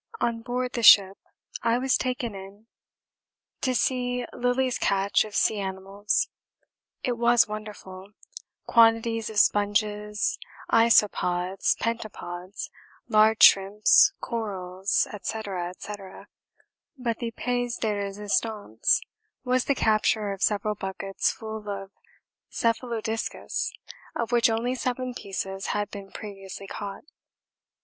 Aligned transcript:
On 0.19 0.41
board 0.41 0.73
the 0.73 0.81
ship 0.81 1.19
I 1.61 1.77
was 1.77 1.95
taken 1.95 2.33
in 2.33 2.65
to 3.61 3.75
see 3.75 4.25
Lillie's 4.33 4.79
catch 4.79 5.23
of 5.23 5.35
sea 5.35 5.59
animals. 5.59 6.27
It 7.03 7.19
was 7.19 7.47
wonderful, 7.47 8.13
quantities 8.65 9.29
of 9.29 9.37
sponges, 9.37 10.39
isopods, 10.73 11.75
pentapods, 11.77 12.71
large 13.09 13.43
shrimps, 13.43 14.13
corals, 14.19 15.07
&c., 15.21 15.39
&c. 15.39 15.91
but 16.97 17.19
the 17.19 17.31
pièce 17.33 17.79
de 17.79 17.91
résistance 17.93 19.01
was 19.43 19.65
the 19.65 19.75
capture 19.75 20.31
of 20.31 20.41
several 20.41 20.73
buckets 20.73 21.31
full 21.31 21.69
of 21.69 21.91
cephalodiscus 22.51 23.69
of 24.15 24.31
which 24.31 24.49
only 24.49 24.73
seven 24.73 25.13
pieces 25.13 25.67
had 25.67 25.91
been 25.91 26.09
previously 26.11 26.65
caught. 26.65 27.03